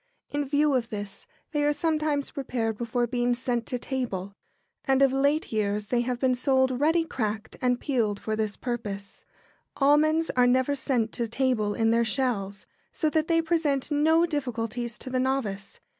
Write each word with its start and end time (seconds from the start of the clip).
In 0.31 0.45
view 0.45 0.73
of 0.73 0.89
this, 0.89 1.27
they 1.51 1.63
are 1.63 1.71
sometimes 1.73 2.31
prepared 2.31 2.75
before 2.75 3.05
being 3.05 3.35
sent 3.35 3.67
to 3.67 3.77
table, 3.77 4.33
and 4.83 4.99
of 5.03 5.13
late 5.13 5.51
years 5.53 5.89
they 5.89 6.01
have 6.01 6.17
been 6.19 6.33
sold 6.33 6.79
ready 6.81 7.05
cracked 7.05 7.55
and 7.61 7.79
peeled 7.79 8.19
for 8.19 8.35
this 8.35 8.55
purpose. 8.57 9.23
[Sidenote: 9.75 9.91
Almonds.] 9.91 10.07
Almonds 10.07 10.29
are 10.37 10.47
never 10.47 10.73
sent 10.75 11.11
to 11.11 11.27
table 11.27 11.75
in 11.75 11.91
their 11.91 12.03
shells, 12.03 12.65
so 12.91 13.11
that 13.11 13.27
they 13.27 13.43
present 13.43 13.91
no 13.91 14.25
difficulties 14.25 14.97
to 14.97 15.11
the 15.11 15.19
novice. 15.19 15.79